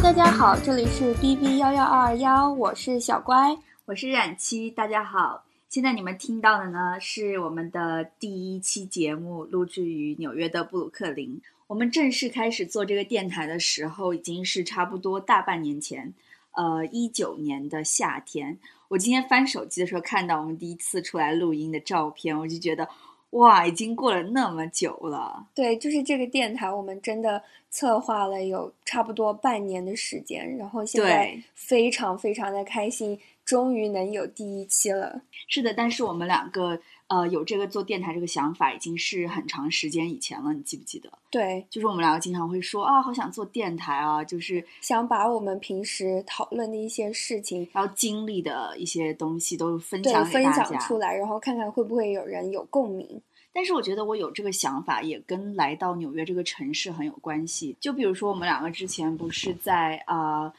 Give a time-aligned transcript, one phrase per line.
[0.00, 5.44] 大家好，这里是 B B 幺幺二二幺，我是小乖，我是冉七，大家好。
[5.68, 11.40] 现在你们听到的呢，是我们的第一期节目，录制于纽约的布鲁克林。
[11.66, 16.14] 我们正式开始做这个电台的时候，已经是差不多大半年前，
[16.52, 18.56] 呃，一九年的夏天。
[18.86, 22.88] 我今天翻手机的时候，看到我们第一次出来录音的照片，我就觉得。
[23.30, 25.46] 哇，已经过了那么久了。
[25.54, 35.22] 对，就是这个电台，我们真的策划了有差不多半年的时间，然后现在非常非常的开心，终于能有第一期了。
[35.46, 36.80] 是的，但是我们两个。
[37.08, 41.10] 呃，有这个做电台这个想法已经是很长时间以前了，你记不记得？
[41.30, 53.20] 对，就是我们两个经常会说啊，好想做电台啊，就是想把我们平时讨论的一些事情，然后经历的一些东西都分享分享出来，然后看看会不会有人有共鸣。
[53.52, 57.74] 但是我觉得我有这个想法，也跟来到纽约这个城市很有关系。
[57.80, 60.42] 就比如说，我们两个之前不是在啊。
[60.42, 60.52] 呃，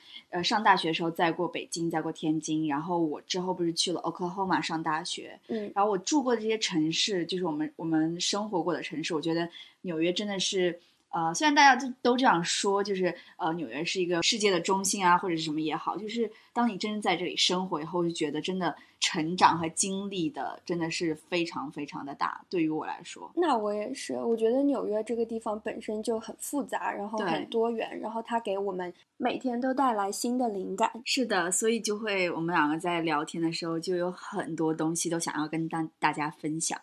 [0.43, 9.49] 上大学的时候在过北京，在过天津，然后我之后不是去了 Oklahoma 上大学，嗯，然后我住过的这些城市，就是我们我们生活过的城市，我觉得
[9.81, 10.79] 纽约真的是。
[11.11, 22.45] 呃，虽然大家都都这样说，就是呃，纽约是一个世界的中心啊，或者是什么也好，就是当你真正在这里生活以后，就觉得真的成长和经历的真的是非常非常的大。
[22.49, 30.91] 对于我来说，那我也是，我觉得纽约这个地方本身就很复杂，然后很多元，然后它给我们每天都带来新的灵感。
[31.05, 36.79] 是的，所以就会我们两个在聊天的时候，就有很多东西都想要跟大大家分享。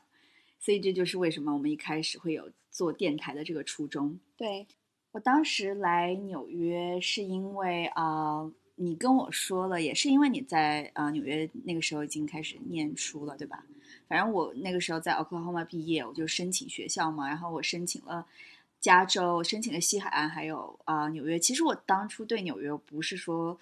[0.59, 4.19] 所以这就是为什么我们一开始会有做电台的这个初衷。
[4.37, 4.67] 对
[5.13, 13.65] 我当时来纽约是因为啊，你跟我说了，也是因为你在啊纽约那个时候已经开始念书了，对吧？
[14.07, 18.25] 反正我那个时候在 Oklahoma 毕业，我就申请学校嘛，然后我申请了
[18.81, 21.39] 加州，申请了西海岸，还有啊纽约。
[21.39, 23.59] 其实我当初对纽约不是说。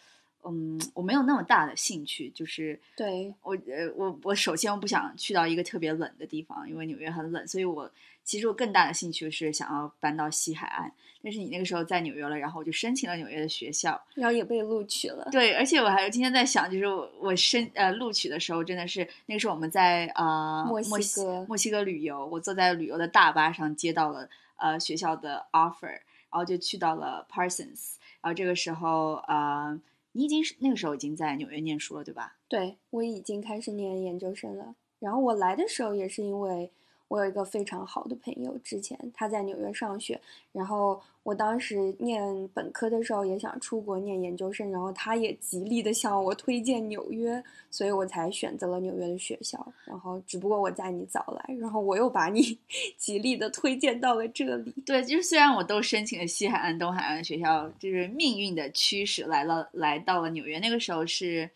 [0.46, 7.90] 嗯，我没有那么大的兴趣，就是对我呃，我我首先我不想去到一个特别冷的地方，因为纽约很冷，所以我
[8.24, 10.92] 其实我更大的兴趣是想要搬到西海岸。
[11.22, 15.26] 但是你那个时候在纽约了，然后我就申请了纽约的学校，然后也被录取了。
[15.32, 29.80] 对，而且我还有今天在想，就是我我申呃录取的时候，真的是那个时候我们在呃墨西哥墨西哥旅游，我坐在旅游的大巴上接到了呃学校的 offer，然后就去到了 Parsons，然后这个时候呃。
[30.16, 32.36] 你已经是那个时候已经在纽约念书了，对吧？
[32.46, 34.76] 对，我已经开始念研究生了。
[35.00, 36.70] 然后我来的时候也是因为。
[37.08, 40.20] 我有一个非常好的朋友，之前他在纽约上学，
[40.52, 49.64] 然后我当时念本科的时候也想出国念研究生，然后他也极力的向我推荐纽约，所以我才选择了纽约的学校。
[49.84, 52.58] 然后只不过我在你早来，然后我又把你
[52.96, 54.74] 极力的推荐到了这里。
[54.84, 60.58] 对，就是虽然我都申请了西海岸、东海岸学校，就是命运的驱使来了，来到了纽约。
[60.58, 61.48] 那个时候是，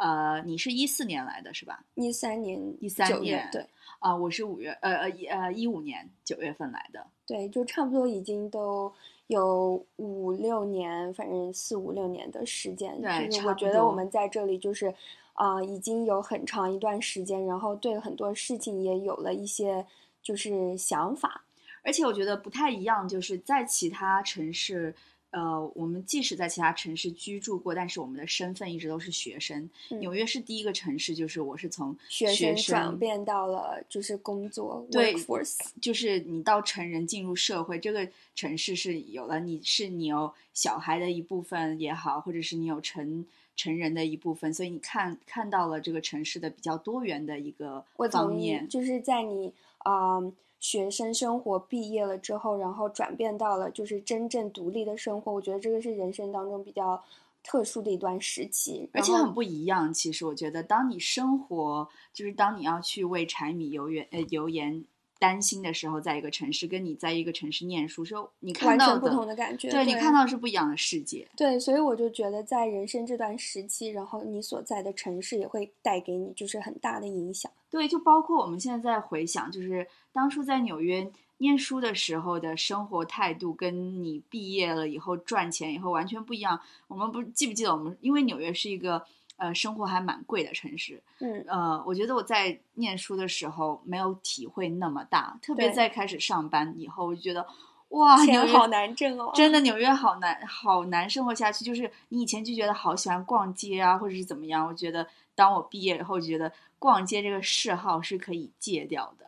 [0.00, 1.84] 呃，你是一四年来的是吧？
[1.94, 3.66] 一三年，一三年，对。
[3.98, 8.90] 啊，我是五月，呃呃一呃一五年九月份来的，对，就差不多已经都
[9.26, 12.98] 有五六年，反正四五六年的时间。
[13.02, 14.94] 对，就是我觉得我们在这里就是，
[15.34, 19.84] 啊，已经有很长一段时间，然后对很多事情也有了一些
[20.22, 21.44] 就是想法，
[21.82, 24.94] 而且我觉得不太一样，就是在其他城市。
[25.30, 29.70] 呃，我们即使在其他城市居住过，但是我们的身份一直都是学生。
[30.00, 43.24] 纽约是第一个城市，就是我是从学生转变到了就是工作，workforce，就是你到成人进入社会，这个城市是有了你是你有小孩的一部分也好，或者是你有成
[43.54, 50.20] 成人的一部分，所以你看看到了这个城市的比较多元的一个方面，就是在你啊。
[50.60, 55.32] 学生生活毕业了之后，然后转变到了就是真正独立的生活。
[55.32, 57.02] 我觉得这个是人生当中比较
[57.42, 59.92] 特殊的一段时期，而且很不一样。
[59.92, 64.84] 其实我觉得，当你生活就是当你要去为柴米油盐呃油盐。
[65.20, 71.28] 担心的时候，在一个城市，跟你在一个城市念书时候，你看到的不同的感觉，对你看到是不一样的世界。
[71.36, 77.52] 对，所以我就觉得，在人生这段时期，然后你所在的城市也会带给你就是很大的影响。
[77.68, 81.06] 对，就包括我们现在在回想，就是当初在纽约
[81.36, 86.58] 念书的时候的生活态度，跟你毕业了以后赚钱以后完全不一样。
[86.88, 89.04] 我们不记不记得我们，因为纽约是一个。
[89.40, 97.46] 呃，生活还蛮贵的城市，嗯，呃，我觉得我在念书的时候没有体会那么大，特别在开始上班以后，我就觉得，
[97.88, 101.64] 哇，钱好难挣哦，真的纽约好难，好难生活下去。
[101.64, 109.26] 就是你以前就觉得好喜欢逛街啊，或者是怎么样，我觉得当我毕业以后，觉得逛街这个嗜好是可以戒掉的。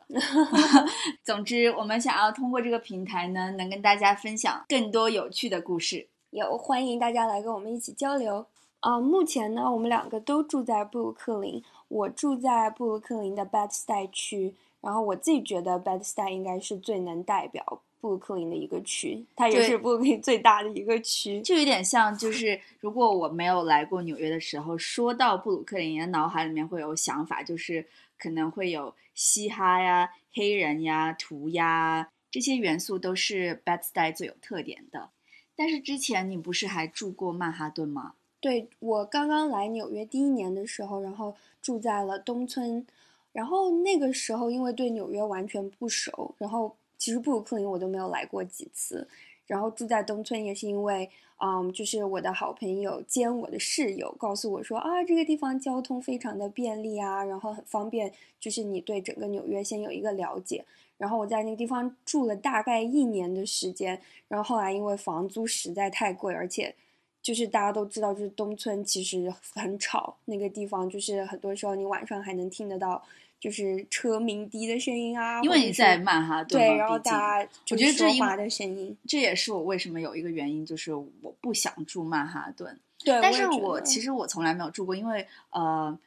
[1.24, 6.06] 总之，我们想要通过这个平台呢，能跟大家分享更多有趣的故事。
[6.28, 8.46] 有欢迎大家来跟我们一起交流。
[8.82, 21.40] 啊、目前呢，我们两个都住在布鲁克林，我住在布鲁克林的 Bed-Stuy 区，然后我自己觉得 Bed-Stuy 应该是最能代表布鲁克林的一个区，它也是布鲁克林最大的一个区。
[21.42, 27.86] 就有点像，就是如果我没有来过纽约的时候，说到布鲁克林，的脑海里面会有想法，就是
[28.18, 35.10] 可能会有嘻哈呀、黑人呀、涂鸦这些元素都是 Bed-Stuy 最有特点的。
[35.54, 38.14] 但是之前你不是还住过曼哈顿吗？
[38.42, 42.84] 对我刚刚来纽约第一年的时候，然后住在了东村，
[43.32, 49.06] 然后那个时候因为对纽约完全不熟，然后其实布鲁克林我都没有来过几次，
[49.46, 60.64] 然后住在东村也是因为，嗯，就是我的好朋友兼我的室友告诉我说啊，这个地方交通非常的便利啊，然后很方便，就是你对整个纽约先有一个了解。
[60.98, 66.74] 然后我在那个地方住了大概一年的时间，然后后来因为房租实在太贵，而且
[67.22, 73.02] 就是大家都知道，就是东村其实很吵，那个地方就是很多时候你晚上还能听得到
[73.38, 82.78] 就是车鸣笛的声音啊，因为你在曼哈顿，对，然后大家就我觉得这因是说话的声音，这也是我为什么有一个原因，就是我不想住曼哈顿。
[83.04, 85.98] 对，但是我其实我从来没有住过，因为呃，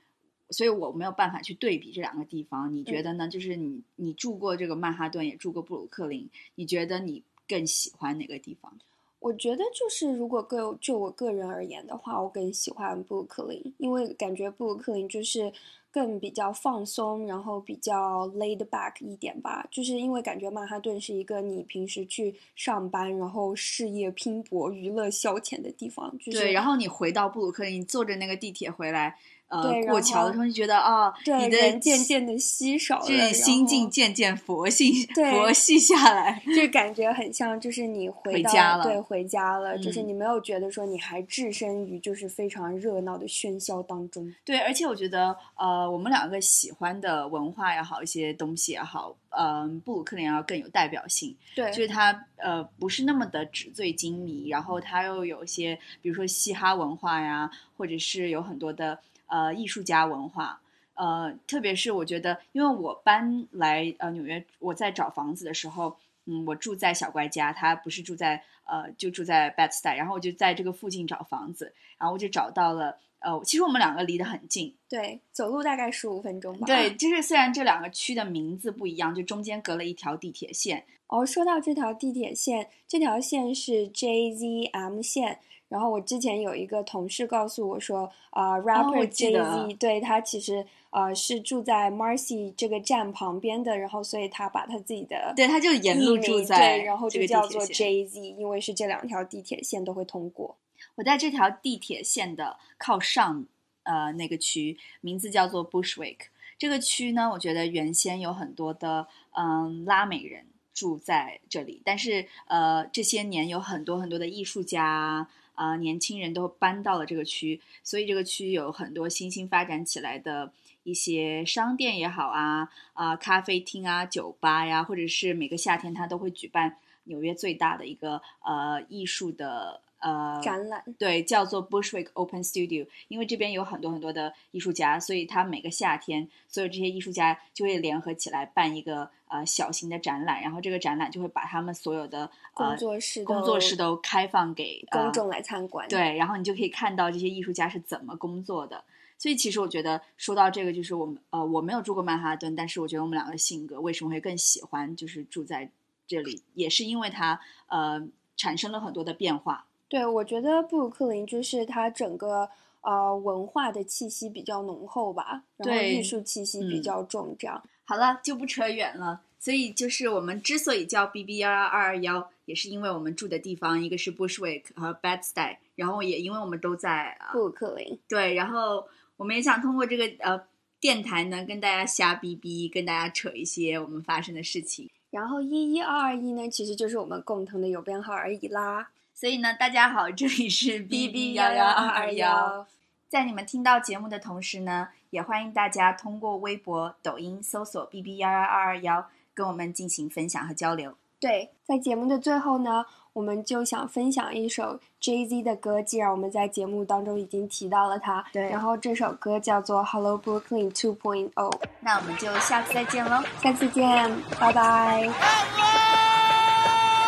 [0.49, 2.73] 所以我没有办法去对比这两个地方。
[2.73, 3.27] 你嗯觉得呢？
[3.27, 8.77] 就是你你住过这个曼哈顿，也住过布鲁克林，你觉得你更喜欢哪个地方？
[9.25, 15.51] 我觉得就是，如果个就我个人而言的话，我更喜欢布鲁克林，因为感觉布鲁克林就是
[15.89, 19.67] 更比较放松，然后比较 laid back 一点吧。
[19.71, 26.15] 就是因为感觉曼哈顿是一个你平时去上班，然后事业拼搏、娱乐消遣的地方。
[26.19, 36.41] 就是对，然后你回到布鲁克林，你坐着那个地铁回来，呃对，过桥的时候，就觉得啊，对你的人渐渐的稀少了，就是然心境渐渐佛系对佛系下来。
[36.55, 44.33] 就 感觉很像，就是你回家了对，回家了，就是嗯你没有觉得说你还置身于就是非常热闹的喧嚣当中。
[44.43, 60.61] 对，而且我觉得，呃，我们两个喜欢的文化也好，一些东西也好，嗯、布鲁克林要更有代表性，对，就是它呃不是那么的纸醉金迷，然后它又有一些，比如说嘻哈文化呀，或者是有很多的呃艺术家文化。
[60.97, 76.65] 呃，特别是我觉得，因为我搬来呃纽约，我在找房子的时候，嗯，我住在小乖家，他不是住在呃就住在 Bed-Stuy，然后我就在这个附近找房子，然后我就找到了，呃，其实我们两个离得很近，对，走路大概十五分钟吧。
[76.65, 76.89] 对。
[76.95, 85.39] 就是虽然这两个区的名字不一样，就中间隔了一条地铁线，哦，说到这条地铁线，这条线是 JZM 线。
[85.67, 100.55] 然后我之前有一个同事告诉我说，啊、r a p p e 哦我 r 记得 JZ，对他其实呃是住在 Marcy 这个站旁边的，然后所以他把他自己的对，他就沿路住在对，然后就叫做 Jay Z，因为是这两条地铁线都会通过。
[100.95, 103.45] 我在这条地铁线的靠上，
[103.83, 106.17] 呃，那个区名字叫做 Bushwick。
[106.57, 120.51] 这个区呢，我觉得原先有很多的嗯拉美人住在这里，但是呃这些年有很多很多的艺术家啊、啊年轻人都搬到了这个区，所以这个区有很多新兴发展起来的
[120.83, 145.87] 一些商店也好啊啊、咖啡厅啊、酒吧呀，或者是每个夏天它都会举办纽约最大的一个呃艺术的呃展览，对，叫做 Bushwick Open Studio，因为这边有很多很多的艺术家，所以他每个夏天，所有这些艺术家就会联合起来办一个呃小型的展览，然后这个展览就会把他们所有的呃工作室工作室都开放给呃公众来参观。
[145.87, 148.83] 对，然后你就可以看到这些艺术家是怎么工作的。
[149.17, 155.71] 所以其实我觉得说到这个，就是我们呃我没有住过曼哈顿，但是我觉得我们两个性格为什么会更喜欢就是住在
[156.05, 158.07] 这里，也是因为它呃
[158.37, 159.65] 产生了很多的变化。
[159.87, 162.49] 对，我觉得布鲁克林就是它整个
[162.81, 167.63] 呃文化的气息比较浓厚吧，然后艺术气息比嗯较重，这样。
[167.85, 169.21] 好了，就不扯远了。
[169.39, 178.87] 所以就是我们之所以叫 B B 幺幺二二幺，也是因为我们住的地方一个是 Bushwick 和 Bed-Stuy，然后也因为我们都在呃布鲁克林，对，然后
[179.17, 180.41] 我们也想通过这个呃
[180.79, 184.89] 电台呢，跟大家瞎逼逼，跟大家扯一些我们发生的事情。
[185.11, 188.89] 然后一一二二一呢，其实就是我们共同的邮编号而已啦。
[189.15, 192.67] 所以呢，大家好，这里是 B B 幺幺二二幺。
[193.07, 200.95] 在你们听到节目的同时呢，也欢迎大家通过微博、抖音搜索 B B 幺幺二二幺，跟我们进行分享和交流。
[201.17, 211.31] 对，在节目的最后呢，我们就想分享一首 Jay Z 的歌，既然我们在节目当中已经提到了它，对然后这首歌叫做《Hello Brooklyn 2.0》，
[211.79, 213.23] 那我们就下次再见喽。
[213.41, 216.04] 下次见，拜拜。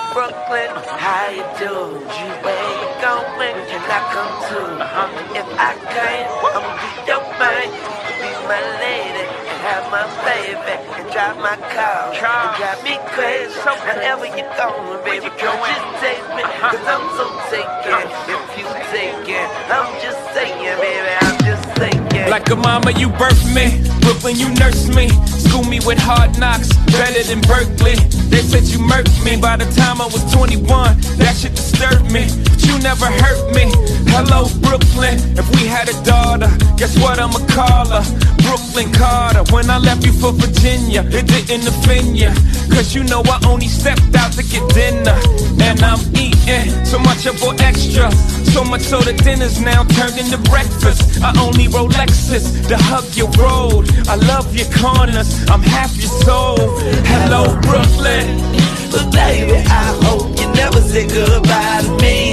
[0.10, 0.28] Hello!
[0.28, 2.00] Brooklyn, how you doing?
[2.44, 3.56] Where you going?
[3.68, 4.72] Can I come too?
[4.80, 5.36] Uh-huh.
[5.36, 6.24] If I can,
[6.56, 7.68] I'ma be your man.
[8.18, 13.54] Be my lady and have my baby and drive my car and drive me crazy.
[13.62, 16.44] So wherever you going, baby, girl, just take me.
[16.44, 18.08] Cause I'm so taken.
[18.32, 22.30] If you taken, I'm just saying, baby, I'm just saying.
[22.30, 23.84] Like a mama, you birthed me.
[24.02, 25.08] Brooklyn, you nursed me.
[25.66, 27.96] Me with hard knocks, better than Berkeley.
[28.30, 30.62] They said you murked me by the time I was 21.
[31.18, 33.66] That shit disturbed me, but you never hurt me.
[34.14, 35.18] Hello, Brooklyn.
[35.36, 35.98] If we had a
[36.88, 38.04] guess what I'ma call her?
[38.44, 39.44] Brooklyn Carter.
[39.54, 42.32] When I left you for Virginia, it didn't offend you.
[42.74, 45.18] Cause you know I only stepped out to get dinner.
[45.60, 48.12] And I'm eating so much I bought extra.
[48.54, 51.22] So much so the dinner's now turned into breakfast.
[51.22, 53.90] I only roll Lexus to hug your road.
[54.08, 56.58] I love your corners, I'm half your soul.
[57.12, 58.28] Hello, Brooklyn.
[58.92, 62.27] But baby, I hope you never say goodbye to me.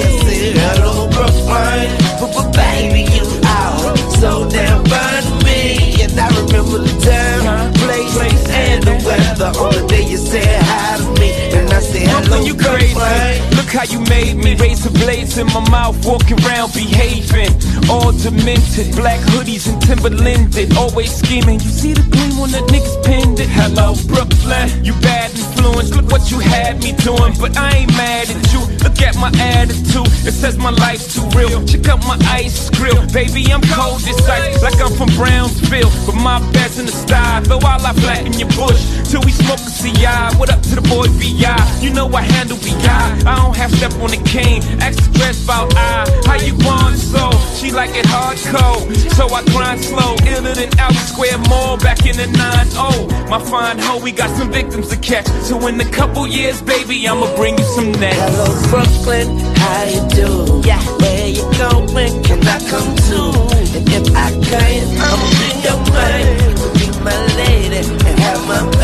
[12.34, 13.53] calling you crazy.
[13.74, 14.54] How you made me.
[14.54, 17.50] Razor blades in my mouth, walking around behaving.
[17.90, 20.76] All demented, black hoodies and Timberlanded.
[20.76, 21.58] Always scheming.
[21.58, 23.48] You see the gleam on the niggas pinned it.
[23.50, 24.70] Hello, Brooklyn.
[24.84, 25.90] You bad influence.
[25.90, 27.34] Look what you had me doing.
[27.40, 28.62] But I ain't mad at you.
[28.86, 30.06] Look at my attitude.
[30.22, 31.66] It says my life's too real.
[31.66, 33.02] Check out my ice grill.
[33.10, 34.62] Baby, I'm cold as ice.
[34.62, 35.90] Like I'm from Brownsville.
[36.06, 37.42] But my best in the style.
[37.42, 38.78] Though I lie flat in your bush.
[39.10, 40.38] Till we smoke a CI.
[40.38, 41.58] What up to the boy VI?
[41.82, 43.26] You know I handle VI.
[43.26, 44.62] I don't have half step on the cane.
[44.80, 47.30] Ask the dress about I, how you want so.
[47.56, 48.80] She like it hardcore.
[49.16, 50.16] so I grind slow.
[50.28, 53.28] Iller than out square mall back in the 9-0.
[53.30, 55.26] My fine hoe, we got some victims to catch.
[55.48, 58.20] So in a couple years, baby, I'ma bring you some next.
[58.20, 60.28] Hello, Brooklyn, how you do?
[60.68, 60.82] Yeah.
[61.00, 62.22] Where you going?
[62.22, 63.32] Can I come too?
[63.76, 68.83] And if I can't, I'ma bring your money to be my lady and have my